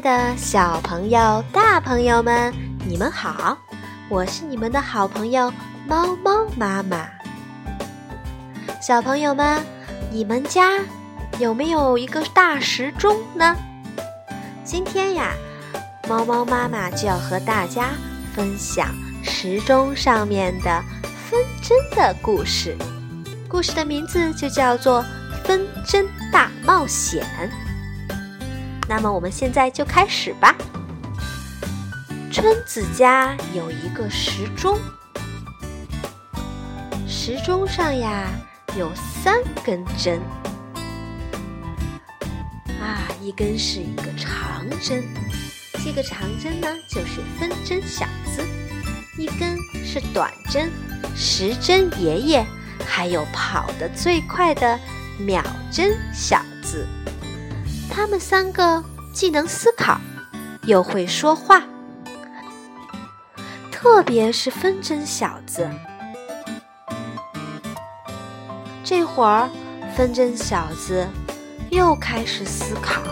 [0.00, 2.52] 的小朋友、大朋友们，
[2.86, 3.56] 你们好！
[4.08, 5.52] 我是你们的好朋友
[5.86, 7.08] 猫猫妈妈。
[8.80, 9.60] 小朋友们，
[10.12, 10.78] 你们家
[11.38, 13.56] 有没有一个大时钟呢？
[14.64, 15.32] 今天呀，
[16.08, 17.90] 猫猫妈妈就要和大家
[18.34, 20.82] 分享时钟上面的
[21.28, 22.76] 分针的故事。
[23.48, 25.02] 故事的名字就叫做
[25.44, 27.26] 《分针大冒险》。
[28.88, 30.56] 那么我们现在就开始吧。
[32.32, 34.78] 春子家有一个时钟，
[37.06, 38.28] 时钟上呀
[38.78, 40.20] 有三根针，
[42.80, 45.04] 啊，一根是一个长针，
[45.84, 48.42] 这个长针呢就是分针小子；
[49.18, 50.70] 一根是短针，
[51.14, 52.44] 时针爷爷；
[52.86, 54.78] 还有跑得最快的
[55.18, 56.86] 秒针小子。
[57.98, 58.80] 他们三个
[59.12, 60.00] 既能思考，
[60.62, 61.64] 又会说话。
[63.72, 65.68] 特别是分针小子，
[68.84, 69.50] 这会儿
[69.96, 71.08] 分针小子
[71.70, 73.02] 又开始思考。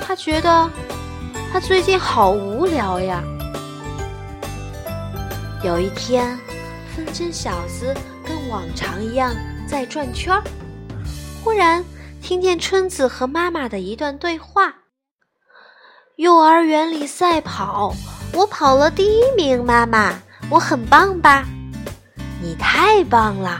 [0.00, 0.70] 他觉得
[1.52, 3.20] 他最近好无聊呀。
[5.64, 6.38] 有一天，
[6.94, 7.92] 分针小子
[8.24, 9.34] 跟往常一样
[9.66, 10.44] 在转圈儿，
[11.42, 11.84] 忽然。
[12.28, 14.74] 听见春子和妈妈的一段对话
[16.16, 17.94] ：“幼儿园里赛跑，
[18.34, 20.12] 我跑了第一名，妈妈，
[20.50, 21.46] 我很棒吧？
[22.42, 23.58] 你太棒了！”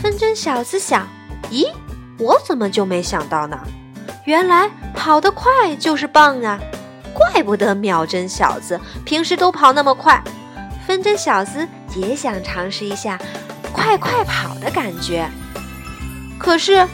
[0.00, 1.06] 分针小子想
[1.52, 1.70] ：“咦，
[2.18, 3.60] 我怎么就没想到呢？
[4.24, 6.58] 原来跑得快就是棒啊！
[7.12, 10.24] 怪不得秒针小子平时都跑那么快。”
[10.88, 13.20] 分针小子也想尝试一下
[13.70, 15.28] 快快跑的感觉，
[16.38, 16.88] 可是。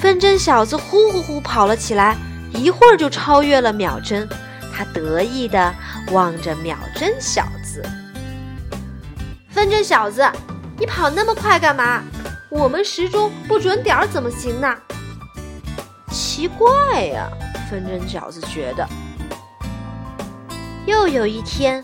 [0.00, 2.16] 分针小子呼呼呼跑了起来，
[2.52, 4.28] 一会儿就超越了秒针。
[4.74, 5.74] 他得意地
[6.12, 7.84] 望着秒针小子。
[9.50, 10.28] 分针小子，
[10.78, 12.02] 你跑那么快干嘛？
[12.48, 14.74] 我们时钟不准点儿怎么行呢？
[16.10, 17.28] 奇怪呀，
[17.70, 18.86] 分针小子觉得。
[20.84, 21.82] 又有一天，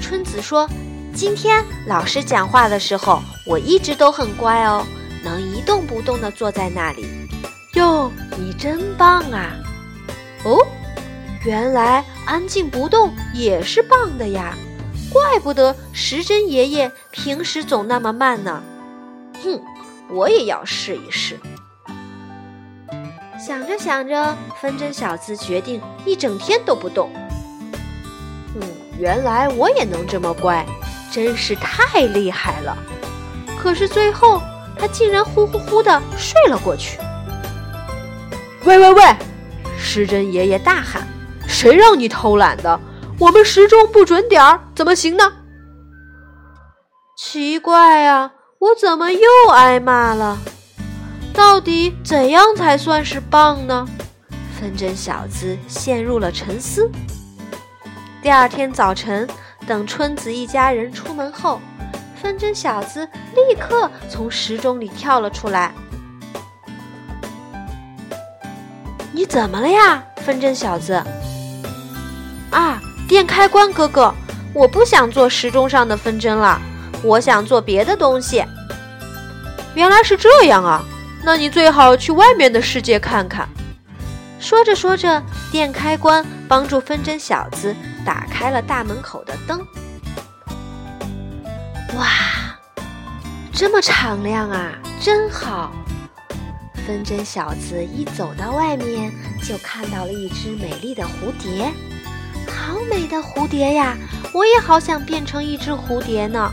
[0.00, 0.68] 春子说
[1.14, 4.86] ：“今天老师讲话的时候，我一直都很乖哦，
[5.24, 7.06] 能一动不动地坐在那里。”
[7.76, 9.52] 哟，你真棒啊！
[10.44, 10.66] 哦，
[11.44, 14.54] 原来安静不动也是棒的呀，
[15.12, 18.62] 怪不得时针爷爷平时总那么慢呢。
[19.44, 19.60] 哼，
[20.08, 21.38] 我也要试一试。
[23.38, 27.10] 想着想着，分针小子决定一整天都不动。
[28.54, 28.62] 嗯，
[28.98, 30.64] 原来我也能这么乖，
[31.12, 32.74] 真是太厉害了。
[33.58, 34.40] 可是最后，
[34.78, 36.98] 他竟然呼呼呼的睡了过去。
[38.66, 39.02] 喂喂喂！
[39.78, 41.06] 时针爷爷大喊
[41.46, 42.80] ：“谁让你偷懒的？
[43.16, 45.32] 我们时钟不准点儿，怎么行呢？”
[47.16, 50.36] 奇怪呀，我怎么又挨骂了？
[51.32, 53.86] 到底怎样才算是棒呢？
[54.58, 56.90] 分针小子陷入了沉思。
[58.20, 59.28] 第二天早晨，
[59.64, 61.60] 等春子一家人出门后，
[62.20, 65.72] 分针小子立刻从时钟里跳了出来。
[69.16, 71.02] 你怎么了呀，分针小子？
[72.50, 72.78] 啊，
[73.08, 74.14] 电开关哥哥，
[74.52, 76.60] 我不想做时钟上的分针了，
[77.02, 78.44] 我想做别的东西。
[79.74, 80.84] 原来是这样啊，
[81.24, 83.48] 那你最好去外面的世界看看。
[84.38, 87.74] 说着说着，电开关帮助分针小子
[88.04, 89.66] 打开了大门口的灯。
[91.96, 92.06] 哇，
[93.50, 95.72] 这么敞亮啊，真好。
[96.86, 101.72] 分针小子一走到外面，就看到了一只美丽的蝴蝶，
[102.46, 103.96] 好美的蝴蝶呀！
[104.32, 106.52] 我也好想变成一只蝴蝶呢。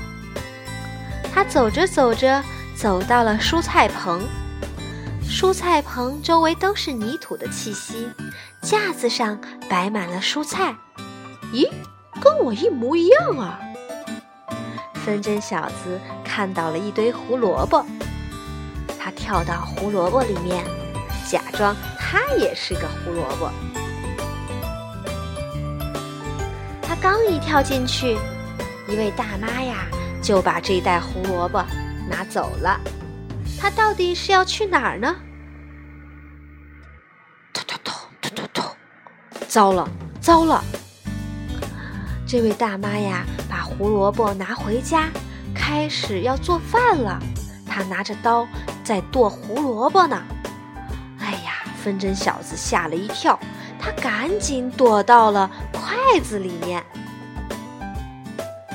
[1.32, 2.44] 他走着走着，
[2.76, 4.24] 走到了蔬菜棚，
[5.24, 8.09] 蔬菜棚周围都是泥土的气息，
[8.62, 9.40] 架子上
[9.70, 10.76] 摆满了蔬菜。
[11.52, 11.70] 咦，
[12.20, 13.59] 跟我一模一样啊！
[15.06, 17.86] 分针小子看到了一堆胡萝卜。
[19.03, 20.64] 他跳到胡萝卜里面，
[21.29, 23.52] 假装他也是个胡萝卜。
[26.82, 28.17] 他刚一跳进去，
[28.88, 29.88] 一位大妈呀
[30.22, 31.61] 就把这袋胡萝卜
[32.09, 32.79] 拿走了。
[33.59, 35.14] 他到底是要去哪儿呢？
[37.52, 38.64] 突突突突突突！
[39.50, 39.85] 糟了
[40.22, 40.64] 糟了！
[42.26, 45.09] 这位大妈呀，把胡萝卜拿回家，
[45.53, 47.22] 开始要做饭了。
[47.67, 48.47] 她拿着刀。
[48.84, 50.22] 在剁胡萝卜呢！
[51.20, 53.40] 哎呀，分针小子吓了一跳，
[53.80, 56.84] 他赶紧躲到了筷子里面。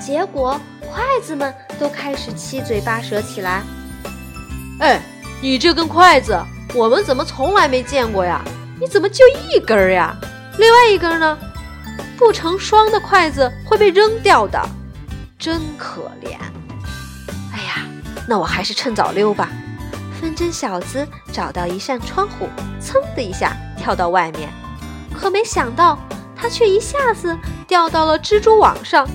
[0.00, 3.62] 结果筷子们都开始七嘴八舌起来。
[4.80, 5.00] 哎，
[5.42, 6.38] 你这根筷子，
[6.74, 8.42] 我们怎么从来没见过呀？
[8.80, 10.16] 你怎么就一根儿呀？
[10.56, 11.38] 另外一根呢？
[12.16, 14.60] 不成双的筷子会被扔掉的，
[15.38, 16.36] 真可怜。
[17.52, 17.86] 哎呀，
[18.26, 19.50] 那我还是趁早溜吧。
[20.20, 22.48] 分针小子找到一扇窗户，
[22.80, 24.50] 噌的一下跳到外面，
[25.14, 25.98] 可没想到
[26.34, 29.08] 他却一下子掉到了蜘蛛网上。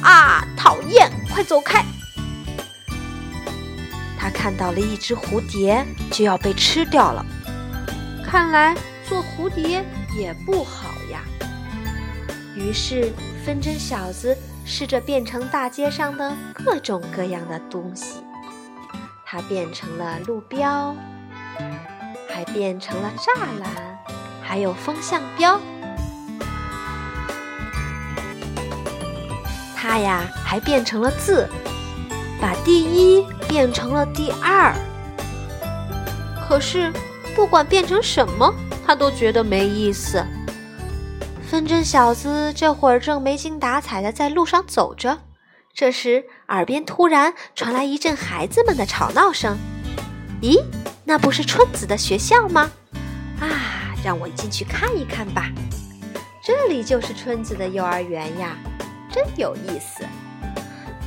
[0.00, 1.10] 啊，讨厌！
[1.34, 1.84] 快走开！
[4.16, 7.24] 他看到了一只蝴蝶就要被吃掉了，
[8.24, 8.76] 看来
[9.08, 9.84] 做蝴蝶
[10.16, 11.20] 也不好呀。
[12.54, 13.12] 于是
[13.44, 18.22] 分针小子试着变成大街上的各种各样的东西。
[19.30, 20.96] 它变成了路标，
[22.30, 23.98] 还变成了栅栏，
[24.42, 25.60] 还有风向标。
[29.76, 31.46] 它呀，还变成了字，
[32.40, 34.74] 把第一变成了第二。
[36.48, 36.90] 可是，
[37.36, 38.50] 不管变成什么，
[38.86, 40.24] 他都觉得没意思。
[41.46, 45.18] 分针小子这会儿正没精打采的在路上走着。
[45.80, 49.56] 这时，耳边突然传来一阵孩子们的吵闹声。
[50.42, 50.60] 咦，
[51.04, 52.68] 那不是春子的学校吗？
[53.38, 55.52] 啊，让我进去看一看吧。
[56.42, 58.56] 这里就是春子的幼儿园呀，
[59.08, 60.04] 真有意思。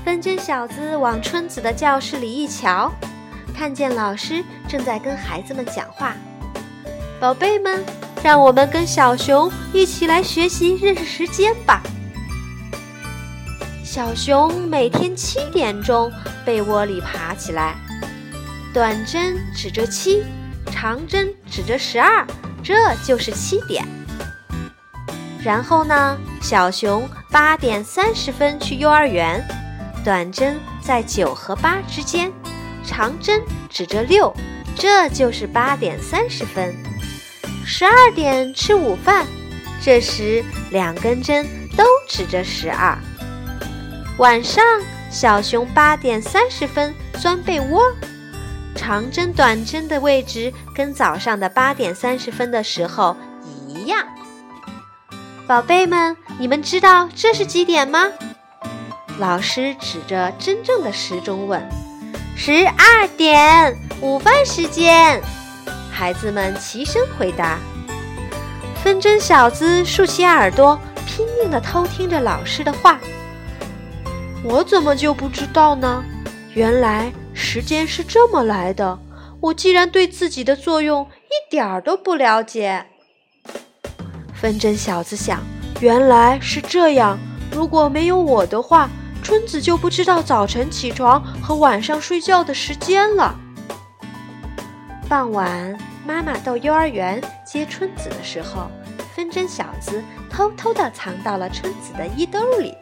[0.05, 2.89] 分针小子往春子的教室里一瞧，
[3.53, 6.15] 看见老师正在跟孩子们讲话
[7.19, 7.83] ：“宝贝们，
[8.23, 11.83] 让我们跟小熊一起来学习认识时间吧。”
[13.93, 16.09] 小熊每天七点钟
[16.45, 17.75] 被窝里爬起来，
[18.73, 20.23] 短针指着七，
[20.71, 22.25] 长针指着十二，
[22.63, 22.73] 这
[23.05, 23.85] 就是七点。
[25.43, 29.45] 然后呢，小熊八点三十分去幼儿园，
[30.05, 32.31] 短针在九和八之间，
[32.85, 34.33] 长针指着六，
[34.73, 36.73] 这就是八点三十分。
[37.65, 39.27] 十二点吃午饭，
[39.83, 41.45] 这时两根针
[41.75, 42.97] 都指着十二。
[44.21, 44.63] 晚上，
[45.09, 47.81] 小熊八点三十分钻被窝，
[48.75, 53.17] 长针、短针的位置跟早上的八点三十分的时候
[53.67, 54.05] 一样。
[55.47, 58.09] 宝贝们，你们知道这是几点吗？
[59.17, 61.59] 老师指着真正的时钟问
[62.37, 65.19] ：“十二点，午饭时间。”
[65.91, 67.57] 孩子们齐声回答。
[68.83, 72.99] 分针小子竖起耳朵，拼命地偷听着老师的话。
[74.43, 76.03] 我怎么就不知道呢？
[76.53, 78.97] 原来时间是这么来的。
[79.39, 82.85] 我既然对自己的作用一点儿都不了解，
[84.33, 85.39] 分针小子想，
[85.79, 87.17] 原来是这样。
[87.51, 88.89] 如果没有我的话，
[89.23, 93.35] 春子就不知道早晨起床和晚上睡觉的时间了。
[95.07, 98.69] 傍晚，妈妈到幼儿园接春子的时候，
[99.15, 102.75] 分针小子偷偷地藏到了春子的衣兜里。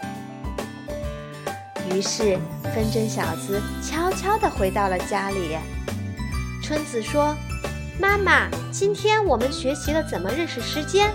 [1.96, 2.38] 于是，
[2.74, 5.58] 分针小子悄悄地回到了家里。
[6.62, 7.36] 春子说
[8.00, 11.12] ：“妈妈，今天我们学习了怎么认识时间，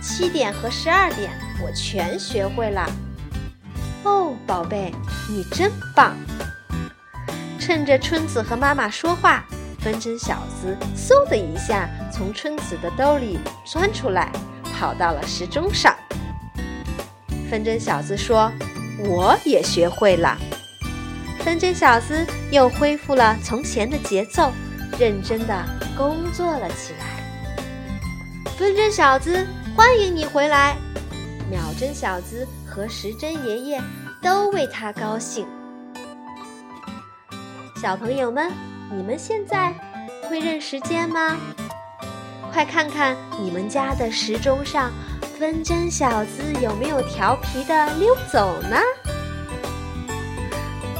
[0.00, 1.30] 七点和十二点
[1.62, 2.88] 我全学会了。”
[4.04, 4.92] 哦，宝贝，
[5.28, 6.16] 你真棒！
[7.58, 9.44] 趁着春子和妈妈说话，
[9.80, 14.30] 分针小子嗖的一下从春子的兜里钻出来，
[14.78, 15.94] 跑到了时钟上。
[17.50, 18.52] 分针小子说。
[18.98, 20.38] 我也学会了，
[21.40, 24.50] 分针小子又恢复了从前的节奏，
[24.98, 25.64] 认真的
[25.96, 28.52] 工作了起来。
[28.56, 30.76] 分针小子，欢迎你回来！
[31.50, 33.82] 秒针小子和时针爷爷
[34.22, 35.46] 都为他高兴。
[37.80, 38.50] 小朋友们，
[38.90, 39.74] 你们现在
[40.22, 41.36] 会认时间吗？
[42.50, 44.90] 快看看你们家的时钟上。
[45.38, 48.76] 分针小子有没有调皮的溜走呢？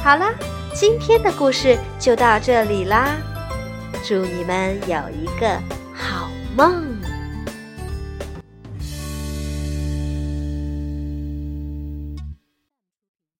[0.03, 0.31] 好啦，
[0.75, 3.17] 今天的故事就到这里啦，
[4.03, 5.59] 祝你们有一个
[5.91, 6.86] 好梦。